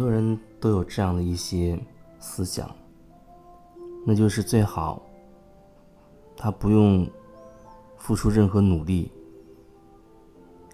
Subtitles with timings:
[0.00, 1.78] 很多人都有这样的一些
[2.18, 2.74] 思想，
[4.06, 5.02] 那就是最好
[6.34, 7.06] 他不用
[7.98, 9.12] 付出任何努力，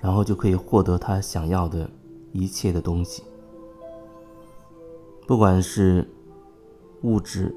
[0.01, 1.91] 然后就可以获得他想要的
[2.31, 3.25] 一切的东西，
[5.27, 6.09] 不管是
[7.03, 7.53] 物质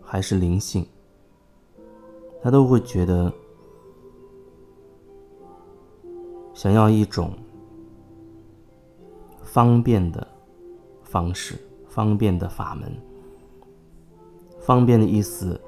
[0.00, 0.88] 还是灵性，
[2.42, 3.30] 他都会觉得
[6.54, 7.34] 想要一种
[9.42, 10.26] 方便的。
[11.14, 11.54] 方式
[11.86, 12.92] 方便的法门，
[14.58, 15.60] 方便的意思，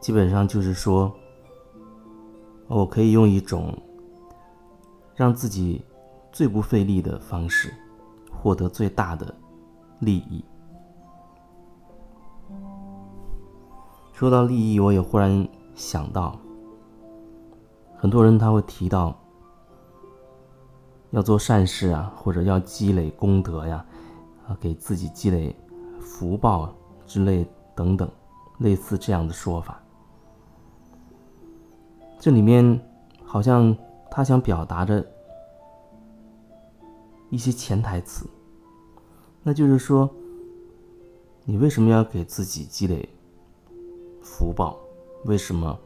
[0.00, 1.12] 基本上就是说，
[2.68, 3.76] 我可以用一种
[5.14, 5.84] 让自己
[6.32, 7.70] 最不费力的方式，
[8.32, 9.34] 获得最大的
[9.98, 10.42] 利益。
[14.14, 16.34] 说到利益，我也忽然想到，
[17.98, 19.14] 很多人他会提到
[21.10, 23.84] 要做善事啊，或者要积累功德呀。
[24.48, 25.54] 啊，给自己积累
[26.00, 26.74] 福报
[27.06, 27.46] 之类
[27.76, 28.10] 等等，
[28.58, 29.80] 类似这样的说法。
[32.18, 32.80] 这里面
[33.22, 33.76] 好像
[34.10, 35.06] 他想表达着
[37.28, 38.26] 一些潜台词，
[39.42, 40.08] 那就是说，
[41.44, 43.06] 你为什么要给自己积累
[44.22, 44.78] 福报？
[45.26, 45.78] 为什么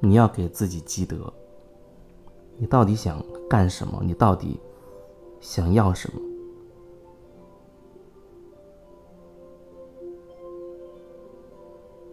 [0.00, 1.32] 你要给自己积德？
[2.58, 4.02] 你到底想干什么？
[4.04, 4.58] 你到底？
[5.40, 6.20] 想要什么？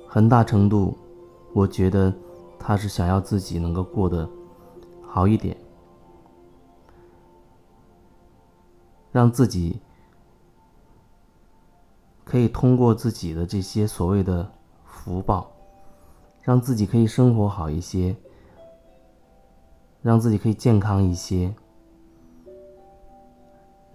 [0.07, 0.97] 很大程度，
[1.53, 2.11] 我觉得
[2.57, 4.27] 他是想要自己能够过得
[5.03, 5.55] 好一点，
[9.11, 9.79] 让自己
[12.23, 14.49] 可以通过自己的这些所谓的
[14.85, 15.51] 福报，
[16.41, 18.15] 让自己可以生活好一些，
[20.01, 21.53] 让自己可以健康一些。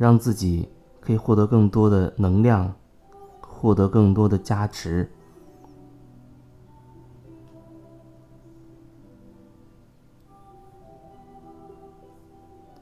[0.03, 0.69] 让自己
[1.01, 2.75] 可以获得更多的能量，
[3.41, 5.09] 获得更多的加持。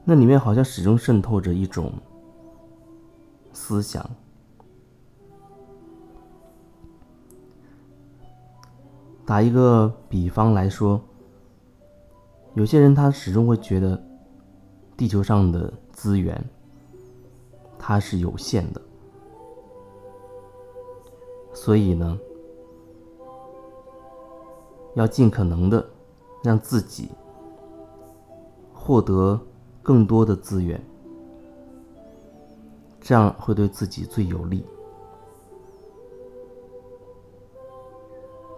[0.03, 1.93] 那里面好像始终渗透着一种
[3.53, 4.03] 思想。
[9.23, 10.99] 打一个比方来说，
[12.55, 14.03] 有些人他始终会觉得
[14.97, 16.43] 地球上的资源。
[17.83, 18.81] 它是有限的，
[21.51, 22.17] 所以呢，
[24.93, 25.83] 要尽可能的
[26.43, 27.09] 让自己
[28.71, 29.37] 获得
[29.81, 30.79] 更多的资源，
[33.01, 34.63] 这样会对自己最有利。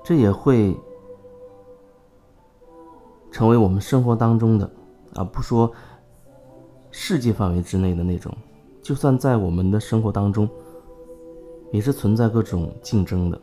[0.04, 0.78] 这也会
[3.32, 4.70] 成为我们生活当中的，
[5.16, 5.72] 啊，不说
[6.92, 8.36] 世界范围之内的那种。
[8.84, 10.48] 就算在我们的生活当中，
[11.72, 13.42] 也是存在各种竞争的。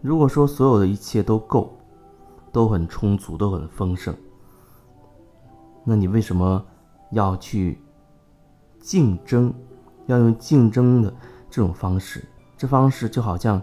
[0.00, 1.76] 如果说所有的一切都够，
[2.50, 4.14] 都很充足，都很丰盛，
[5.84, 6.64] 那你为什么
[7.12, 7.78] 要去
[8.80, 9.52] 竞争？
[10.06, 11.14] 要用竞争的
[11.50, 12.24] 这种方式？
[12.56, 13.60] 这方式就好像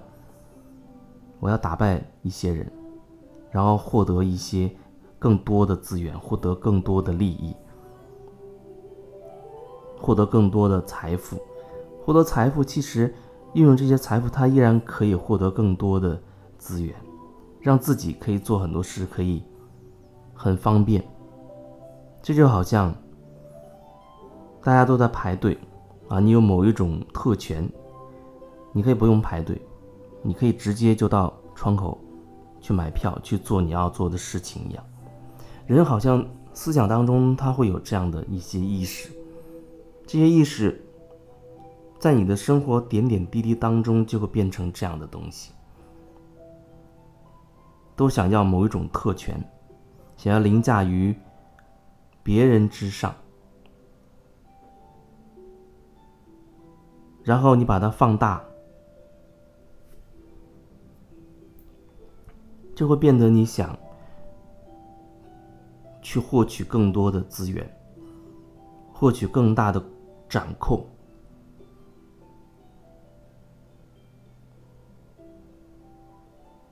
[1.39, 2.71] 我要打败一些人，
[3.49, 4.69] 然后获得一些
[5.17, 7.55] 更多的资源，获得更多的利益。
[9.97, 11.37] 获得更多的财富，
[12.03, 13.13] 获得财富，其实
[13.53, 16.21] 运用这些财富，他依然可以获得更多的
[16.57, 16.95] 资源，
[17.59, 19.43] 让自己可以做很多事，可以
[20.33, 21.03] 很方便。
[22.21, 22.93] 这就好像
[24.61, 25.57] 大家都在排队
[26.07, 27.69] 啊，你有某一种特权，
[28.73, 29.61] 你可以不用排队，
[30.21, 31.97] 你可以直接就到窗口
[32.59, 34.83] 去买票去做你要做的事情一样。
[35.65, 39.09] 人好像思想当中他会有这样的一些意识。
[40.07, 40.85] 这些意识，
[41.99, 45.51] 在你的生活点点滴滴当中，就会变成这样的东西。
[47.95, 49.41] 都想要某一种特权，
[50.15, 51.15] 想要凌驾于
[52.21, 53.15] 别人之上，
[57.23, 58.43] 然后你把它放大，
[62.75, 63.75] 就会变得你想
[66.01, 67.67] 去获取更多的资源，
[68.93, 69.83] 获取更大的。
[70.35, 70.85] 掌控，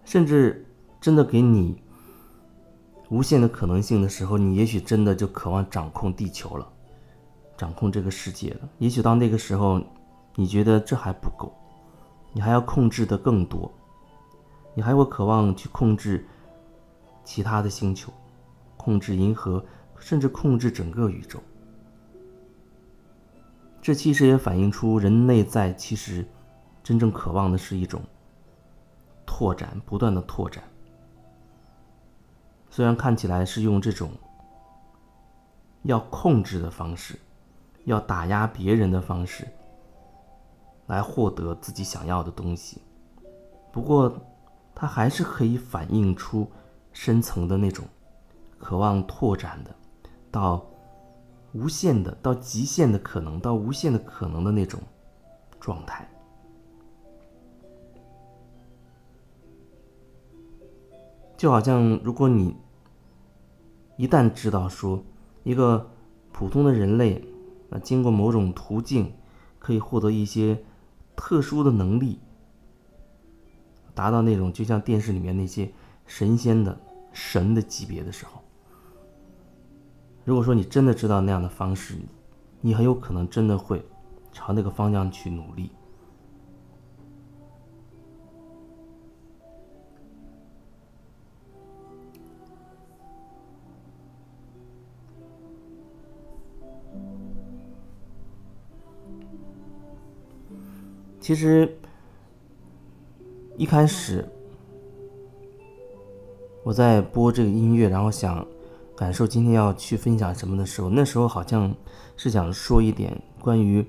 [0.03, 0.65] 甚至
[0.99, 1.81] 真的给你
[3.09, 6.69] 无限的可能性的时候，你也许真的就渴望掌控地球了，
[7.55, 8.69] 掌控这个世界了。
[8.79, 9.81] 也许到那个时候，
[10.35, 11.49] 你觉得这还不够，
[12.33, 13.71] 你还要控制的更多，
[14.75, 16.27] 你还会渴望去控制
[17.23, 18.11] 其他的星球，
[18.75, 19.63] 控制银河，
[19.97, 21.39] 甚至控制整个宇宙。
[23.83, 26.25] 这其实也反映出人内在其实
[26.81, 28.01] 真正渴望的是一种
[29.25, 30.63] 拓展，不断的拓展。
[32.69, 34.11] 虽然看起来是用这种
[35.81, 37.19] 要控制的方式，
[37.83, 39.45] 要打压别人的方式
[40.87, 42.81] 来获得自己想要的东西，
[43.73, 44.17] 不过
[44.73, 46.49] 它还是可以反映出
[46.93, 47.85] 深层的那种
[48.57, 49.75] 渴望拓展的，
[50.31, 50.65] 到
[51.53, 54.79] 无限的、到极限的可能、到无限的可能的那种
[55.59, 56.07] 状态。
[61.37, 62.55] 就好像如果你
[63.97, 65.03] 一旦知道说
[65.43, 65.89] 一个
[66.31, 67.23] 普通的人类
[67.69, 69.13] 啊，经过某种途径
[69.59, 70.63] 可以获得一些
[71.15, 72.19] 特殊的能力，
[73.93, 75.71] 达到那种就像电视里面那些
[76.05, 76.79] 神仙的
[77.11, 78.42] 神的级别的时候，
[80.25, 81.95] 如果说你真的知道那样的方式，
[82.61, 83.83] 你很有可能真的会
[84.31, 85.69] 朝那个方向去努力。
[101.19, 101.77] 其实
[103.55, 104.27] 一开始
[106.63, 108.45] 我在播这个音乐，然后想
[109.03, 111.75] 感受今天要去分享什么的时候，那时候好像
[112.15, 113.85] 是想说一点关于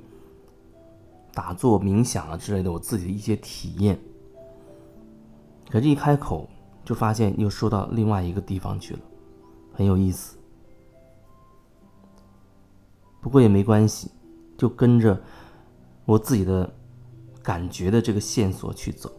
[1.33, 3.97] 打坐、冥想啊之类的我自己的一些体验。
[5.71, 6.51] 可是，一开口
[6.85, 9.01] 就发现又说到另外一个地方去了，
[9.73, 10.37] 很有意思。
[13.21, 14.11] 不过也没关系，
[14.59, 15.23] 就跟着
[16.05, 16.69] 我自己的。
[17.41, 19.13] 感觉的这个线索去走，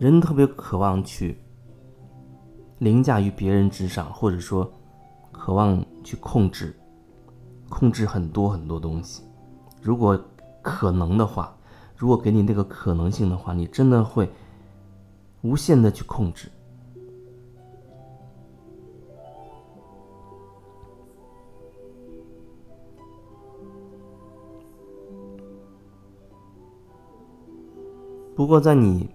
[0.00, 1.38] 人特别渴望去
[2.78, 4.72] 凌驾于别人之上，或者说
[5.30, 6.74] 渴望去控制，
[7.68, 9.22] 控制很多很多东西。
[9.82, 10.18] 如果
[10.62, 11.54] 可能的话，
[11.94, 14.26] 如果给你那个可能性的话，你真的会
[15.42, 16.50] 无限的去控制。
[28.34, 29.06] 不过，在你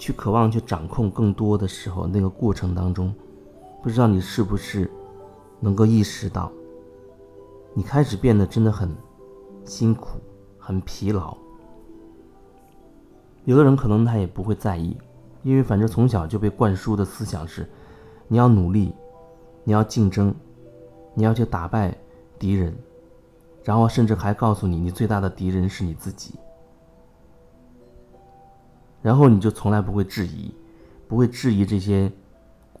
[0.00, 3.14] 去渴望去掌控更多的时候，那个过程当中，
[3.82, 4.90] 不知道你是不是
[5.60, 6.50] 能够意识到，
[7.74, 8.90] 你开始变得真的很
[9.66, 10.18] 辛苦、
[10.58, 11.36] 很疲劳。
[13.44, 14.96] 有的人可能他也不会在意，
[15.42, 17.68] 因为反正从小就被灌输的思想是：
[18.26, 18.94] 你要努力，
[19.64, 20.34] 你要竞争，
[21.12, 21.94] 你要去打败
[22.38, 22.74] 敌人，
[23.62, 26.36] 然后甚至还告诉你，你最大的敌人是你自己。
[29.02, 30.54] 然后你就从来不会质疑，
[31.08, 32.12] 不会质疑这些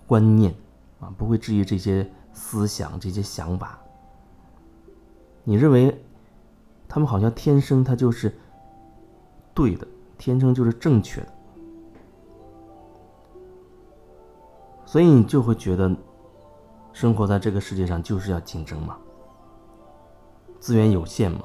[0.06, 0.54] 观念，
[1.00, 3.78] 啊，不会质疑这些思想、这些想法。
[5.44, 6.04] 你认为
[6.86, 8.36] 他们好像天生他就是
[9.54, 11.32] 对的，天生就是正确的，
[14.84, 15.90] 所以你就会觉得
[16.92, 18.98] 生活在这个世界上就是要竞争嘛，
[20.58, 21.40] 资源有限嘛，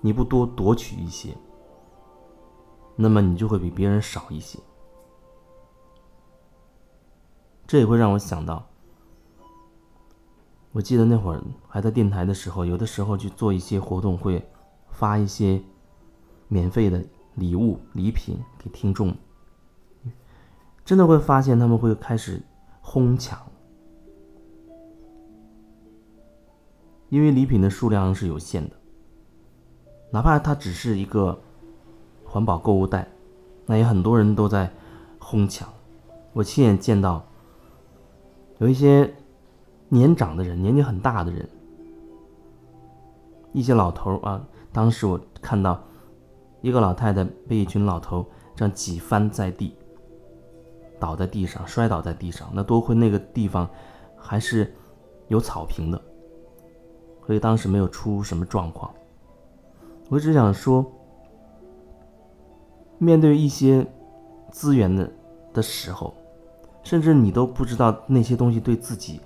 [0.00, 1.32] 你不多夺取一些。
[2.96, 4.56] 那么你就会比别人少一些，
[7.66, 8.64] 这也会让我想到，
[10.70, 14.48] 我记得那会儿还在电台的时候，有的时候去做一些活动，会
[14.90, 15.60] 发一些
[16.46, 19.12] 免费的礼物礼品给听众，
[20.84, 22.40] 真的会发现他们会开始
[22.80, 23.36] 哄抢，
[27.08, 28.76] 因为礼品的数量是有限的，
[30.12, 31.36] 哪怕它只是一个。
[32.34, 33.06] 环保购物袋，
[33.64, 34.68] 那也很多人都在
[35.20, 35.68] 哄抢。
[36.32, 37.24] 我亲眼见到
[38.58, 39.08] 有一些
[39.88, 41.48] 年长的人，年纪很大的人，
[43.52, 44.44] 一些老头啊。
[44.72, 45.80] 当时我看到
[46.60, 48.26] 一个老太太被一群老头
[48.56, 49.76] 这样挤翻在地，
[50.98, 52.50] 倒在地上，摔倒在地上。
[52.52, 53.70] 那多亏那个地方
[54.16, 54.74] 还是
[55.28, 56.02] 有草坪的，
[57.24, 58.92] 所以当时没有出什么状况。
[60.08, 60.84] 我只想说。
[63.04, 63.86] 面对一些
[64.50, 65.12] 资源的
[65.52, 66.14] 的时候，
[66.82, 69.20] 甚至你都不知道那些东西对自己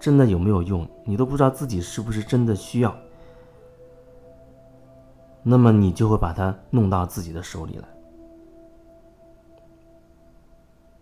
[0.00, 2.94] 真的有没有用，你都不知道自己是不是真的需要，
[5.44, 7.84] 那么你就会把它弄到自己的手里来。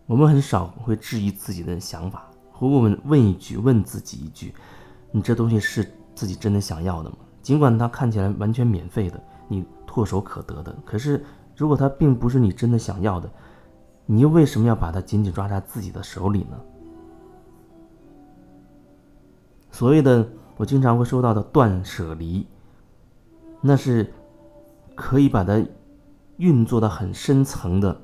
[0.07, 4.55] 我们很少会质疑自己的想法，会问问一句，问自己一句：
[5.11, 7.17] 你这东西是自己真的想要的吗？
[7.43, 9.19] 尽管它看起来完全免费的，
[9.49, 11.25] 你唾手可得的，可是。
[11.59, 13.29] 如果它并不是你真的想要的，
[14.07, 16.57] 你又为什么要把它紧紧抓在自己的手里呢？
[19.73, 20.25] 所谓的
[20.57, 22.47] 我经常会说到的断舍离，
[23.61, 24.13] 那是
[24.95, 25.61] 可以把它
[26.37, 28.01] 运作的很深层的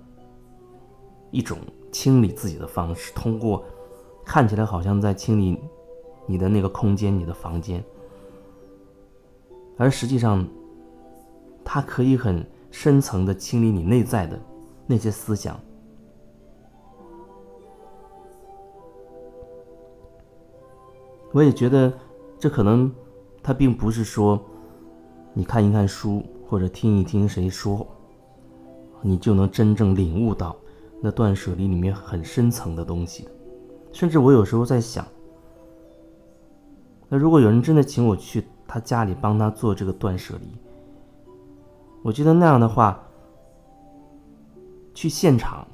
[1.31, 1.57] 一种
[1.93, 3.65] 清理自己的方式，通过
[4.25, 5.57] 看起来好像在清理
[6.27, 7.85] 你的那个空间、你的房间，
[9.77, 10.45] 而实际上
[11.65, 14.37] 它可以很深层的清理你内在的
[14.85, 15.59] 那些思想。
[21.33, 21.93] 我也觉得，
[22.37, 22.91] 这可能，
[23.45, 24.43] 他并不是说，
[25.33, 27.87] 你看一看书或者听一听谁说，
[29.03, 30.57] 你就能真正领悟到
[31.01, 33.29] 那断舍离里面很深层的东西。
[33.93, 35.07] 甚至我有时候在想，
[37.09, 40.49] 那如果有人真的请我去他家里帮他做这个断舍离，
[42.05, 43.03] 我觉得那样的话，
[44.93, 45.67] 去现场，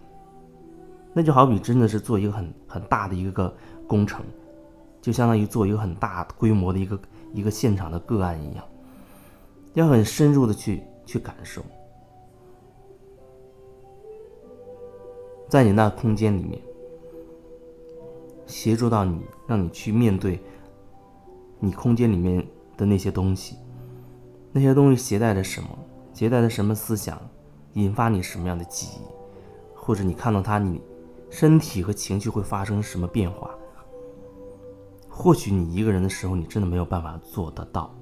[1.12, 3.52] 那就好比真的是做一个很很大的一个
[3.88, 4.24] 工程。
[5.02, 7.00] 就相当于做一个很大规模的一个
[7.32, 8.64] 一个现场的个案一样，
[9.74, 11.64] 要很深入的去去感受，
[15.48, 16.60] 在你那空间里面，
[18.46, 20.38] 协助到你，让你去面对
[21.58, 22.46] 你空间里面
[22.76, 23.56] 的那些东西，
[24.52, 25.68] 那些东西携带着什么，
[26.20, 27.18] 携带的什么思想，
[27.72, 29.06] 引发你什么样的记忆，
[29.74, 30.78] 或者你看到它，你
[31.30, 33.50] 身体和情绪会发生什么变化。
[35.08, 37.96] 或许你一个人的时候，你真的没有办法做得到。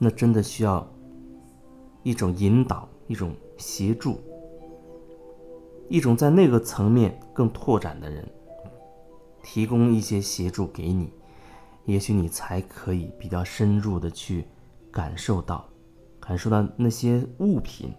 [0.00, 0.84] 那真的需要
[2.02, 4.18] 一种引导，一种协助，
[5.88, 8.28] 一种在那个层面更拓展的人，
[9.44, 11.12] 提供一些协助给你，
[11.84, 14.48] 也许你才可以比较深入的去
[14.90, 15.64] 感受到，
[16.26, 17.92] 感受到那些物品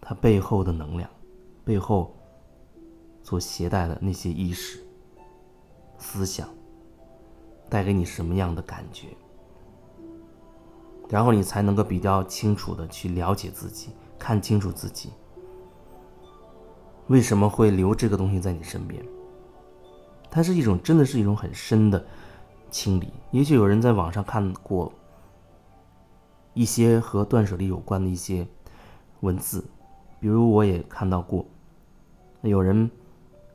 [0.00, 1.10] 它背后的能量，
[1.64, 2.16] 背后
[3.22, 4.82] 所携带的那些意识。
[5.98, 6.48] 思想
[7.68, 9.06] 带给你什么样的感觉，
[11.08, 15.10] 然后你才能够比较清楚的去了解自己，看清楚自己
[17.06, 19.00] 为什么会留这个东西在你身边。
[20.28, 22.04] 它是一种，真的是一种很深的
[22.68, 23.12] 清理。
[23.30, 24.92] 也许有人在网上看过
[26.54, 28.46] 一些和断舍离有关的一些
[29.20, 29.64] 文字，
[30.20, 31.46] 比如我也看到过，
[32.42, 32.90] 有人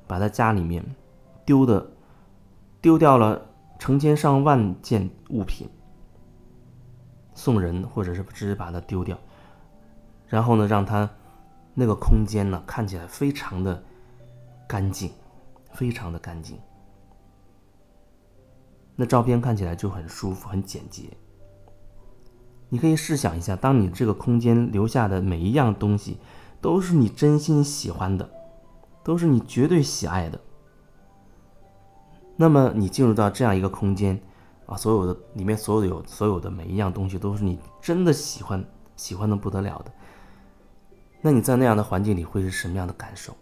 [0.06, 0.84] 把他家里面
[1.46, 1.92] 丢的。
[2.80, 3.42] 丢掉了
[3.80, 5.68] 成千上万件物品，
[7.34, 9.18] 送人或者是直接把它丢掉，
[10.28, 11.10] 然后呢，让它
[11.74, 13.84] 那个空间呢看起来非常的
[14.68, 15.12] 干净，
[15.74, 16.58] 非常的干净。
[18.96, 21.10] 那照片看起来就很舒服，很简洁。
[22.70, 26.18] 你可以试想一下，当你这个空间留下的每一样东西，
[26.60, 28.30] 都是你真心喜欢的，
[29.04, 30.40] 都是你绝对喜爱的。
[32.36, 34.20] 那么你进入到这样一个空间，
[34.66, 38.64] 啊，所有的里面所有的有所有的每一样东西都是你真的喜欢
[38.96, 39.92] 喜欢的不得了的。
[41.22, 43.34] 那你在那样的环境里会是什么样的感受？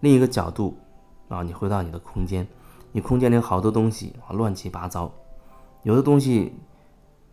[0.00, 0.76] 另一个角度，
[1.28, 2.46] 啊，你回到你的空间，
[2.90, 5.12] 你空间里好多东西啊乱七八糟，
[5.86, 6.52] 有的东西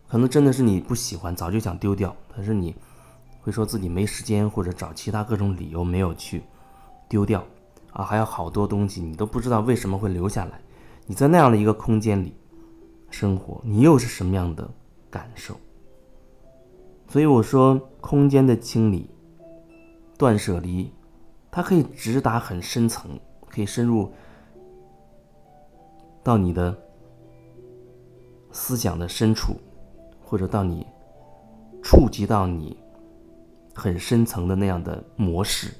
[0.06, 2.72] 可能真的是你不喜欢，早就想丢掉，可是你
[3.40, 6.40] 会说自己没时间或者找其他各种理由没有去
[7.08, 7.44] 丢掉。
[7.92, 10.60] 啊，还有好多东西你都不知道为什么会留下来。
[11.04, 12.32] 你在那样的一个空间里
[13.10, 14.70] 生活，你又是什么样的
[15.10, 15.56] 感受？
[17.08, 19.10] 所以我说，空间的清理、
[20.16, 20.92] 断舍离，
[21.50, 23.18] 它可以直达很深层，
[23.48, 24.12] 可以深入
[26.22, 26.76] 到你的
[28.54, 29.56] 思想的深处，
[30.24, 30.86] 或者到你
[31.82, 32.78] 触及到你
[33.74, 35.74] 很深层的那样的模式。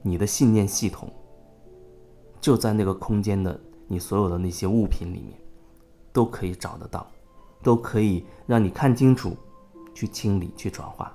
[0.00, 1.12] 你的信念系统
[2.40, 5.38] 就在那个空间的你所有的那些物品里面，
[6.12, 7.06] 都可以找得到，
[7.62, 9.36] 都可以让你看清楚，
[9.92, 11.14] 去清理，去转化。